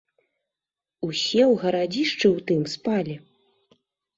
Усе 1.09 1.43
ў 1.51 1.53
гарадзішчы 1.65 2.27
ў 2.35 2.49
тым 2.51 2.61
спалі. 2.75 3.15